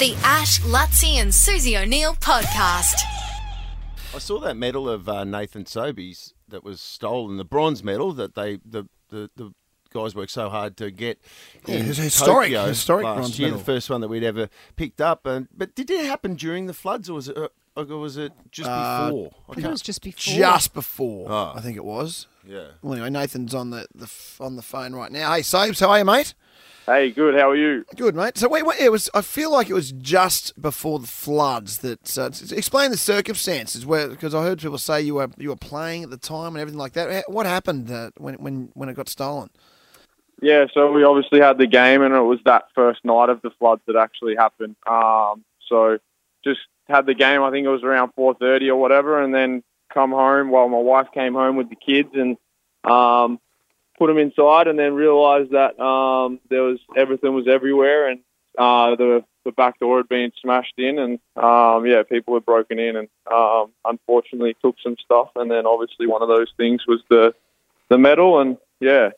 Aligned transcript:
The 0.00 0.14
Ash, 0.24 0.60
Luttsy 0.62 1.16
and 1.16 1.34
Susie 1.34 1.76
O'Neill 1.76 2.14
podcast. 2.14 2.94
I 4.14 4.18
saw 4.18 4.40
that 4.40 4.56
medal 4.56 4.88
of 4.88 5.06
uh, 5.10 5.24
Nathan 5.24 5.64
Sobeys 5.64 6.32
that 6.48 6.64
was 6.64 6.80
stolen, 6.80 7.36
the 7.36 7.44
bronze 7.44 7.84
medal 7.84 8.12
that 8.14 8.34
they 8.34 8.60
the 8.64 8.88
the, 9.10 9.28
the 9.36 9.52
guys 9.92 10.14
worked 10.14 10.30
so 10.30 10.48
hard 10.48 10.78
to 10.78 10.90
get. 10.90 11.20
Yeah, 11.66 11.76
in 11.76 11.90
it's 11.90 11.98
a 11.98 12.02
historic- 12.02 12.46
Tokyo 12.48 12.64
historic 12.64 13.04
last 13.04 13.16
bronze 13.16 13.38
year, 13.38 13.48
medal. 13.48 13.58
the 13.58 13.64
first 13.66 13.90
one 13.90 14.00
that 14.00 14.08
we'd 14.08 14.24
ever 14.24 14.48
picked 14.76 15.02
up. 15.02 15.26
And 15.26 15.48
but 15.54 15.74
did 15.74 15.90
it 15.90 16.06
happen 16.06 16.34
during 16.34 16.66
the 16.66 16.72
floods 16.74 17.10
or 17.10 17.14
was 17.14 17.28
it? 17.28 17.36
Uh, 17.36 17.48
or 17.88 17.98
was 17.98 18.16
it 18.16 18.32
just 18.50 18.68
Uh, 18.68 19.06
before? 19.06 19.30
I 19.48 19.54
think 19.54 19.66
it 19.66 19.70
was 19.70 19.82
just 19.82 20.02
before. 20.02 20.34
Just 20.34 20.74
before, 20.74 21.30
Oh. 21.30 21.52
I 21.54 21.60
think 21.60 21.76
it 21.76 21.84
was. 21.84 22.26
yeah. 22.44 22.64
Well, 22.82 22.94
anyway, 22.94 23.10
Nathan's 23.10 23.54
on 23.54 23.70
the, 23.70 23.86
the 23.94 24.04
f- 24.04 24.38
on 24.40 24.56
the 24.56 24.62
phone 24.62 24.92
right 24.94 25.12
now. 25.12 25.32
Hey, 25.32 25.42
Sobes, 25.42 25.78
how 25.80 25.90
are 25.90 25.98
you, 26.00 26.04
mate? 26.04 26.34
Hey, 26.86 27.10
good. 27.12 27.34
How 27.38 27.50
are 27.50 27.56
you? 27.56 27.84
Good, 27.94 28.16
mate. 28.16 28.36
So 28.36 28.48
wait, 28.48 28.66
wait, 28.66 28.80
it 28.80 28.90
was. 28.90 29.08
I 29.14 29.20
feel 29.20 29.52
like 29.52 29.70
it 29.70 29.74
was 29.74 29.92
just 29.92 30.60
before 30.60 30.98
the 30.98 31.06
floods 31.06 31.78
that. 31.78 32.18
Uh, 32.18 32.26
s- 32.28 32.50
explain 32.50 32.90
the 32.90 32.96
circumstances, 32.96 33.86
where 33.86 34.08
because 34.08 34.34
I 34.34 34.42
heard 34.42 34.60
people 34.60 34.78
say 34.78 35.00
you 35.00 35.14
were 35.14 35.28
you 35.38 35.50
were 35.50 35.56
playing 35.56 36.02
at 36.02 36.10
the 36.10 36.16
time 36.16 36.48
and 36.54 36.58
everything 36.58 36.78
like 36.80 36.94
that. 36.94 37.30
What 37.30 37.46
happened 37.46 37.90
uh, 37.92 38.10
when 38.16 38.34
when 38.36 38.70
when 38.74 38.88
it 38.88 38.94
got 38.96 39.08
stolen? 39.08 39.50
Yeah, 40.42 40.64
so 40.72 40.90
we 40.90 41.04
obviously 41.04 41.38
had 41.38 41.58
the 41.58 41.66
game, 41.66 42.00
and 42.02 42.14
it 42.14 42.20
was 42.22 42.38
that 42.46 42.64
first 42.74 43.04
night 43.04 43.28
of 43.28 43.42
the 43.42 43.50
floods 43.58 43.82
that 43.86 43.94
actually 43.94 44.34
happened. 44.34 44.74
Um, 44.86 45.44
so 45.68 45.98
just 46.42 46.60
had 46.90 47.06
the 47.06 47.14
game. 47.14 47.42
I 47.42 47.50
think 47.50 47.64
it 47.64 47.70
was 47.70 47.82
around 47.82 48.12
four 48.14 48.34
thirty 48.34 48.68
or 48.68 48.76
whatever, 48.76 49.22
and 49.22 49.34
then 49.34 49.62
come 49.92 50.10
home. 50.10 50.50
Well, 50.50 50.68
my 50.68 50.78
wife 50.78 51.08
came 51.12 51.34
home 51.34 51.56
with 51.56 51.68
the 51.70 51.76
kids 51.76 52.10
and 52.14 52.36
um, 52.84 53.40
put 53.98 54.08
them 54.08 54.18
inside, 54.18 54.66
and 54.66 54.78
then 54.78 54.94
realised 54.94 55.52
that 55.52 55.78
um, 55.80 56.40
there 56.48 56.62
was 56.62 56.78
everything 56.96 57.34
was 57.34 57.48
everywhere, 57.48 58.08
and 58.08 58.20
uh, 58.58 58.96
the 58.96 59.24
the 59.44 59.52
back 59.52 59.78
door 59.78 59.98
had 59.98 60.08
been 60.08 60.32
smashed 60.40 60.74
in, 60.78 60.98
and 60.98 61.18
um, 61.36 61.86
yeah, 61.86 62.02
people 62.02 62.34
had 62.34 62.44
broken 62.44 62.78
in, 62.78 62.96
and 62.96 63.08
um, 63.32 63.72
unfortunately 63.84 64.56
took 64.62 64.76
some 64.82 64.96
stuff, 65.04 65.30
and 65.36 65.50
then 65.50 65.66
obviously 65.66 66.06
one 66.06 66.22
of 66.22 66.28
those 66.28 66.52
things 66.56 66.86
was 66.86 67.00
the 67.08 67.34
the 67.88 67.98
medal, 67.98 68.40
and 68.40 68.58
yeah, 68.80 69.10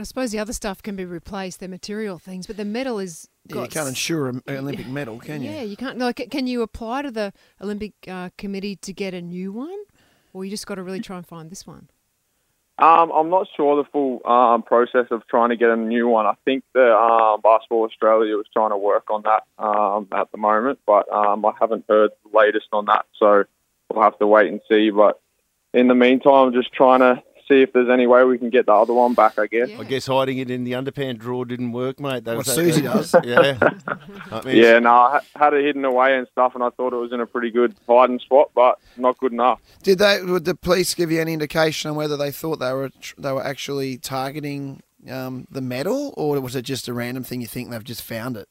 I 0.00 0.04
suppose 0.04 0.30
the 0.30 0.38
other 0.38 0.52
stuff 0.52 0.82
can 0.82 0.96
be 0.96 1.04
replaced, 1.04 1.60
the 1.60 1.68
material 1.68 2.18
things, 2.18 2.46
but 2.46 2.56
the 2.56 2.64
medal 2.64 2.98
is. 2.98 3.28
Yeah, 3.46 3.62
you 3.62 3.68
can't 3.68 3.88
insure 3.88 4.28
an 4.28 4.42
Olympic 4.48 4.86
medal, 4.86 5.18
can 5.18 5.42
you? 5.42 5.50
Yeah, 5.50 5.62
you 5.62 5.76
can't. 5.76 5.98
Like, 5.98 6.28
can 6.30 6.46
you 6.46 6.62
apply 6.62 7.02
to 7.02 7.10
the 7.10 7.32
Olympic 7.60 7.92
uh, 8.06 8.30
Committee 8.38 8.76
to 8.76 8.92
get 8.92 9.14
a 9.14 9.20
new 9.20 9.52
one, 9.52 9.78
or 10.32 10.44
you 10.44 10.50
just 10.50 10.66
got 10.66 10.76
to 10.76 10.82
really 10.82 11.00
try 11.00 11.16
and 11.16 11.26
find 11.26 11.50
this 11.50 11.66
one? 11.66 11.88
Um, 12.80 13.12
I'm 13.12 13.28
not 13.28 13.46
sure 13.56 13.76
the 13.76 13.88
full 13.90 14.26
um, 14.26 14.62
process 14.62 15.06
of 15.10 15.26
trying 15.26 15.50
to 15.50 15.56
get 15.56 15.68
a 15.68 15.76
new 15.76 16.08
one. 16.08 16.24
I 16.24 16.34
think 16.46 16.64
the 16.72 16.96
um, 16.96 17.42
Basketball 17.42 17.84
Australia 17.84 18.36
was 18.36 18.46
trying 18.54 18.70
to 18.70 18.78
work 18.78 19.10
on 19.10 19.22
that 19.24 19.44
um, 19.58 20.08
at 20.12 20.32
the 20.32 20.38
moment, 20.38 20.78
but 20.86 21.12
um, 21.12 21.44
I 21.44 21.52
haven't 21.60 21.84
heard 21.90 22.10
the 22.24 22.38
latest 22.38 22.68
on 22.72 22.86
that, 22.86 23.04
so 23.18 23.44
we'll 23.90 24.02
have 24.02 24.18
to 24.20 24.26
wait 24.26 24.50
and 24.50 24.62
see. 24.66 24.88
But 24.88 25.20
in 25.74 25.88
the 25.88 25.94
meantime, 25.94 26.54
just 26.54 26.72
trying 26.72 27.00
to 27.00 27.22
see 27.50 27.62
if 27.62 27.72
there's 27.72 27.90
any 27.90 28.06
way 28.06 28.24
we 28.24 28.38
can 28.38 28.48
get 28.48 28.66
the 28.66 28.72
other 28.72 28.94
one 28.94 29.14
back. 29.14 29.38
I 29.38 29.46
guess. 29.46 29.68
Yeah. 29.68 29.80
I 29.80 29.84
guess 29.84 30.06
hiding 30.06 30.38
it 30.38 30.50
in 30.50 30.64
the 30.64 30.72
underpants 30.72 31.18
drawer 31.18 31.44
didn't 31.44 31.72
work, 31.72 32.00
mate. 32.00 32.24
That 32.24 32.36
What 32.36 32.46
was 32.46 32.54
Susie 32.54 32.82
does. 32.82 33.14
Yeah. 33.24 33.58
I 34.32 34.42
mean, 34.42 34.56
Yeah, 34.56 34.78
no, 34.78 34.90
I 34.90 35.20
had 35.36 35.52
it 35.52 35.64
hidden 35.64 35.84
away 35.84 36.16
and 36.16 36.26
stuff, 36.32 36.54
and 36.54 36.64
I 36.64 36.70
thought 36.70 36.92
it 36.92 36.96
was 36.96 37.12
in 37.12 37.20
a 37.20 37.26
pretty 37.26 37.50
good 37.50 37.74
hiding 37.86 38.18
spot, 38.18 38.50
but 38.54 38.78
not 38.96 39.18
good 39.18 39.32
enough. 39.32 39.60
Did 39.82 39.98
they? 39.98 40.22
Would 40.22 40.44
the 40.44 40.54
police 40.54 40.94
give 40.94 41.10
you 41.10 41.20
any 41.20 41.32
indication 41.32 41.90
on 41.90 41.96
whether 41.96 42.16
they 42.16 42.30
thought 42.30 42.60
they 42.60 42.72
were 42.72 42.90
they 43.18 43.32
were 43.32 43.44
actually 43.44 43.98
targeting 43.98 44.82
um, 45.08 45.46
the 45.50 45.60
medal, 45.60 46.14
or 46.16 46.40
was 46.40 46.56
it 46.56 46.62
just 46.62 46.88
a 46.88 46.94
random 46.94 47.24
thing? 47.24 47.40
You 47.40 47.46
think 47.46 47.70
they've 47.70 47.84
just 47.84 48.02
found 48.02 48.36
it? 48.36 48.48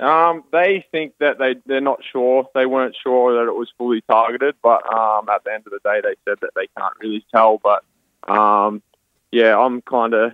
Um, 0.00 0.44
they 0.52 0.86
think 0.92 1.14
that 1.18 1.38
they 1.38 1.56
they're 1.66 1.80
not 1.80 2.00
sure. 2.12 2.48
They 2.54 2.66
weren't 2.66 2.96
sure 3.02 3.34
that 3.34 3.50
it 3.50 3.56
was 3.56 3.72
fully 3.76 4.02
targeted, 4.02 4.54
but 4.62 4.86
um, 4.92 5.28
at 5.28 5.42
the 5.44 5.52
end 5.52 5.64
of 5.66 5.72
the 5.72 5.80
day, 5.82 6.00
they 6.00 6.14
said 6.24 6.38
that 6.40 6.50
they 6.54 6.68
can't 6.78 6.94
really 7.00 7.24
tell. 7.34 7.58
But 7.58 7.82
um, 8.26 8.82
yeah, 9.30 9.58
I'm 9.58 9.82
kind 9.82 10.14
of 10.14 10.32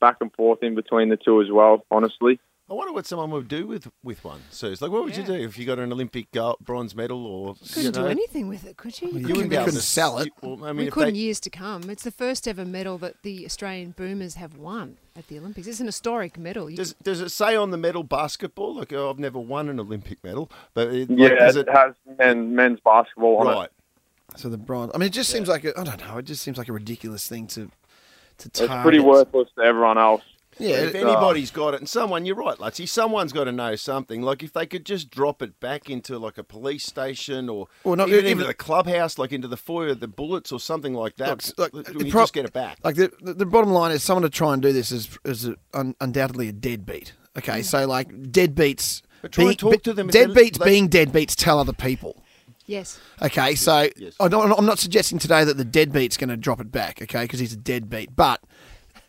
back 0.00 0.16
and 0.20 0.32
forth 0.34 0.62
in 0.62 0.74
between 0.74 1.08
the 1.08 1.16
two 1.16 1.40
as 1.40 1.50
well. 1.50 1.84
Honestly, 1.90 2.38
I 2.70 2.74
wonder 2.74 2.92
what 2.92 3.04
someone 3.06 3.30
would 3.30 3.48
do 3.48 3.66
with 3.66 3.88
with 4.02 4.22
one. 4.24 4.40
So 4.50 4.68
it's 4.68 4.80
like, 4.82 4.90
what 4.90 5.04
would 5.04 5.14
Yeah. 5.16 5.20
you 5.22 5.26
do 5.26 5.34
if 5.34 5.58
you 5.58 5.66
got 5.66 5.78
an 5.78 5.92
Olympic 5.92 6.30
gold, 6.32 6.56
bronze 6.60 6.94
medal 6.94 7.26
or 7.26 7.54
Couldn't 7.54 7.82
you 7.84 7.90
do 7.90 8.00
know, 8.00 8.06
anything 8.06 8.48
with 8.48 8.66
it, 8.66 8.76
could 8.76 9.00
you? 9.02 9.08
You 9.08 9.14
you 9.14 9.20
couldn't 9.20 9.34
couldn't 9.36 9.42
be 9.44 9.48
be 9.50 9.56
able 9.56 9.62
able 9.64 9.72
to- 9.72 9.78
to 9.78 9.82
sell 9.84 10.18
it. 10.18 10.28
Well, 10.42 10.64
I 10.64 10.72
we 10.72 10.78
mean, 10.78 10.86
if 10.88 10.92
couldn't 10.94 11.14
they, 11.14 11.20
years 11.20 11.40
to 11.40 11.50
come. 11.50 11.88
It's 11.90 12.04
the 12.04 12.10
first 12.10 12.46
ever 12.48 12.64
medal 12.64 12.96
that 12.98 13.22
the 13.22 13.44
Australian 13.44 13.90
Boomers 13.92 14.34
have 14.36 14.56
won 14.56 14.96
at 15.16 15.26
the 15.28 15.38
Olympics. 15.38 15.66
It's 15.66 15.80
an 15.80 15.86
historic 15.86 16.38
medal. 16.38 16.68
You- 16.70 16.76
does 16.76 16.94
does 17.02 17.20
it 17.20 17.30
say 17.30 17.54
on 17.56 17.70
the 17.70 17.76
medal 17.78 18.02
basketball? 18.02 18.74
Like, 18.76 18.92
oh, 18.94 19.10
I've 19.10 19.18
never 19.18 19.38
won 19.38 19.68
an 19.68 19.78
Olympic 19.80 20.22
medal, 20.24 20.50
but 20.74 20.88
it, 20.88 21.10
like, 21.10 21.18
yeah, 21.18 21.34
does 21.36 21.56
it, 21.56 21.68
it 21.68 21.72
has 21.74 21.94
men, 22.18 22.54
men's 22.54 22.80
basketball 22.80 23.46
on 23.46 23.64
it. 23.64 23.72
So 24.36 24.48
the 24.48 24.58
bronze. 24.58 24.92
I 24.94 24.98
mean, 24.98 25.06
it 25.06 25.12
just 25.12 25.30
seems 25.30 25.48
like 25.48 25.64
a, 25.64 25.78
I 25.78 25.84
don't 25.84 26.00
know. 26.00 26.18
It 26.18 26.24
just 26.24 26.42
seems 26.42 26.58
like 26.58 26.68
a 26.68 26.72
ridiculous 26.72 27.28
thing 27.28 27.46
to 27.48 27.70
to 28.38 28.48
target. 28.48 28.74
It's 28.76 28.82
pretty 28.82 28.98
worthless 29.00 29.48
to 29.56 29.62
everyone 29.64 29.98
else. 29.98 30.22
Yeah, 30.58 30.76
if 30.76 30.94
anybody's 30.94 31.50
got 31.50 31.74
it, 31.74 31.80
and 31.80 31.88
someone, 31.88 32.26
you're 32.26 32.36
right, 32.36 32.56
Luttsy, 32.58 32.88
someone's 32.88 33.32
got 33.32 33.44
to 33.44 33.52
know 33.52 33.74
something. 33.74 34.22
Like 34.22 34.42
if 34.42 34.52
they 34.52 34.66
could 34.66 34.86
just 34.86 35.10
drop 35.10 35.42
it 35.42 35.58
back 35.58 35.90
into 35.90 36.16
like 36.16 36.38
a 36.38 36.44
police 36.44 36.84
station 36.84 37.48
or 37.48 37.66
Well, 37.82 37.96
not- 37.96 38.08
even 38.08 38.20
even- 38.20 38.32
into 38.32 38.44
the 38.44 38.54
clubhouse, 38.54 39.18
like 39.18 39.32
into 39.32 39.48
the 39.48 39.56
foyer 39.56 39.88
of 39.88 40.00
the 40.00 40.06
bullets 40.08 40.52
or 40.52 40.60
something 40.60 40.94
like 40.94 41.16
that. 41.16 41.50
Look, 41.58 41.74
you 41.74 41.82
the 41.82 42.10
pro- 42.10 42.22
just 42.22 42.34
get 42.34 42.44
it 42.44 42.52
back. 42.52 42.78
Like 42.84 42.94
the, 42.96 43.12
the 43.20 43.34
the 43.34 43.46
bottom 43.46 43.70
line 43.70 43.90
is, 43.90 44.02
someone 44.04 44.22
to 44.22 44.30
try 44.30 44.52
and 44.52 44.62
do 44.62 44.72
this 44.72 44.92
is 44.92 45.18
is 45.24 45.48
un, 45.72 45.96
undoubtedly 46.00 46.48
a 46.48 46.52
deadbeat. 46.52 47.14
Okay, 47.36 47.56
hmm. 47.58 47.62
so 47.62 47.86
like 47.86 48.08
deadbeats. 48.10 49.02
But 49.22 49.32
try 49.32 49.44
and 49.46 49.58
talk 49.58 49.82
to 49.84 49.94
them 49.94 50.08
Deadbeats 50.10 50.62
being 50.62 50.88
deadbeats 50.88 51.34
tell 51.34 51.58
other 51.58 51.72
people. 51.72 52.22
Yes. 52.66 52.98
Okay, 53.22 53.54
so 53.54 53.88
Yes. 53.96 54.14
I 54.20 54.28
don't, 54.28 54.52
I'm 54.58 54.66
not 54.66 54.78
suggesting 54.78 55.18
today 55.18 55.44
that 55.44 55.56
the 55.56 55.64
deadbeat's 55.64 56.16
going 56.16 56.30
to 56.30 56.36
drop 56.36 56.60
it 56.60 56.70
back, 56.72 57.00
okay, 57.02 57.22
because 57.22 57.40
he's 57.40 57.52
a 57.52 57.56
deadbeat. 57.58 58.14
But 58.16 58.42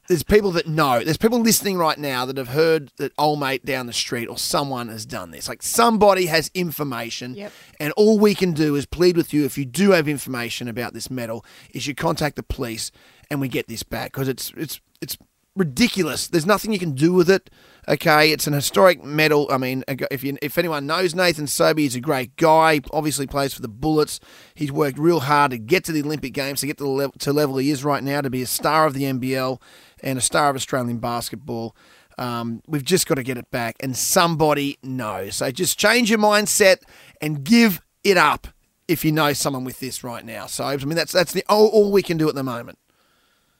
there's 0.07 0.21
people 0.23 0.51
that 0.51 0.67
know. 0.67 1.03
There's 1.03 1.17
people 1.17 1.39
listening 1.41 1.77
right 1.77 1.97
now 1.97 2.25
that 2.25 2.37
have 2.37 2.49
heard 2.49 2.91
that 2.97 3.11
old 3.17 3.39
mate 3.39 3.65
down 3.65 3.87
the 3.87 3.93
street 3.93 4.27
or 4.27 4.37
someone 4.37 4.87
has 4.89 5.03
done 5.05 5.31
this. 5.31 5.49
Like 5.49 5.63
somebody 5.63 6.27
has 6.27 6.51
information, 6.53 7.33
Yep. 7.35 7.51
and 7.79 7.91
all 7.93 8.19
we 8.19 8.35
can 8.35 8.53
do 8.53 8.75
is 8.75 8.85
plead 8.85 9.17
with 9.17 9.33
you. 9.33 9.45
If 9.45 9.57
you 9.57 9.65
do 9.65 9.91
have 9.91 10.07
information 10.07 10.67
about 10.67 10.93
this 10.93 11.09
medal, 11.09 11.43
is 11.71 11.87
you 11.87 11.95
contact 11.95 12.35
the 12.35 12.43
police 12.43 12.91
and 13.31 13.41
we 13.41 13.47
get 13.47 13.67
this 13.67 13.81
back 13.81 14.11
because 14.11 14.27
it's 14.27 14.53
it's 14.55 14.79
it's 15.01 15.17
ridiculous. 15.55 16.27
There's 16.27 16.45
nothing 16.45 16.73
you 16.73 16.79
can 16.79 16.91
do 16.91 17.13
with 17.13 17.29
it. 17.29 17.49
Okay, 17.87 18.31
it's 18.31 18.47
an 18.47 18.53
historic 18.53 19.03
medal. 19.03 19.47
I 19.51 19.57
mean, 19.57 19.83
if 19.87 20.23
you, 20.23 20.37
if 20.41 20.57
anyone 20.57 20.87
knows 20.87 21.13
Nathan 21.13 21.45
Sobey, 21.45 21.83
he's 21.83 21.95
a 21.95 21.99
great 21.99 22.35
guy. 22.35 22.81
Obviously, 22.91 23.27
plays 23.27 23.53
for 23.53 23.61
the 23.61 23.67
Bullets. 23.67 24.19
He's 24.55 24.71
worked 24.71 24.97
real 24.97 25.21
hard 25.21 25.51
to 25.51 25.59
get 25.59 25.83
to 25.85 25.91
the 25.91 26.01
Olympic 26.01 26.33
Games, 26.33 26.61
to 26.61 26.67
get 26.67 26.77
to 26.79 26.83
the 26.83 26.89
level, 26.89 27.13
to 27.19 27.31
level 27.31 27.57
he 27.57 27.69
is 27.69 27.83
right 27.83 28.03
now, 28.03 28.21
to 28.21 28.29
be 28.29 28.41
a 28.41 28.47
star 28.47 28.87
of 28.87 28.93
the 28.93 29.03
NBL 29.03 29.61
and 30.01 30.17
a 30.17 30.21
star 30.21 30.49
of 30.49 30.55
Australian 30.55 30.97
basketball. 30.97 31.75
Um, 32.17 32.61
we've 32.67 32.83
just 32.83 33.07
got 33.07 33.15
to 33.15 33.23
get 33.23 33.37
it 33.37 33.51
back, 33.51 33.75
and 33.81 33.95
somebody 33.95 34.79
knows. 34.81 35.35
So 35.35 35.51
just 35.51 35.77
change 35.77 36.09
your 36.09 36.19
mindset 36.19 36.77
and 37.21 37.43
give 37.43 37.81
it 38.03 38.17
up 38.17 38.47
if 38.87 39.05
you 39.05 39.11
know 39.11 39.33
someone 39.33 39.63
with 39.63 39.79
this 39.79 40.03
right 40.03 40.25
now. 40.25 40.47
So 40.47 40.63
I 40.63 40.77
mean, 40.77 40.95
that's 40.95 41.11
that's 41.11 41.33
the 41.33 41.43
all, 41.49 41.67
all 41.67 41.91
we 41.91 42.01
can 42.01 42.17
do 42.17 42.27
at 42.29 42.35
the 42.35 42.43
moment. 42.43 42.79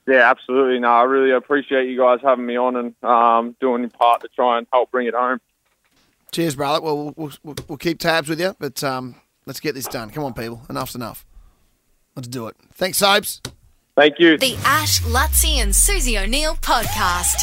Yeah, 0.07 0.29
absolutely. 0.29 0.79
No, 0.79 0.89
I 0.89 1.03
really 1.03 1.31
appreciate 1.31 1.89
you 1.89 1.97
guys 1.97 2.19
having 2.21 2.45
me 2.45 2.57
on 2.57 2.75
and 2.75 3.03
um, 3.03 3.55
doing 3.59 3.81
your 3.81 3.89
part 3.89 4.21
to 4.21 4.27
try 4.27 4.57
and 4.57 4.67
help 4.71 4.91
bring 4.91 5.07
it 5.07 5.16
home. 5.16 5.41
Cheers, 6.31 6.55
brother. 6.55 6.81
Well, 6.81 7.13
we'll, 7.16 7.31
we'll, 7.43 7.55
we'll 7.67 7.77
keep 7.77 7.99
tabs 7.99 8.29
with 8.29 8.39
you, 8.39 8.55
but 8.59 8.83
um, 8.83 9.16
let's 9.45 9.59
get 9.59 9.73
this 9.73 9.88
done. 9.88 10.09
Come 10.09 10.23
on, 10.23 10.33
people. 10.33 10.61
Enough's 10.69 10.95
enough. 10.95 11.25
Let's 12.16 12.27
do 12.27 12.47
it. 12.47 12.55
Thanks, 12.73 12.99
Sobes. 12.99 13.41
Thank 13.95 14.19
you. 14.19 14.38
The 14.38 14.55
Ash, 14.66 15.01
Luttsy 15.01 15.57
and 15.57 15.75
Susie 15.75 16.17
O'Neill 16.17 16.55
podcast. 16.55 17.41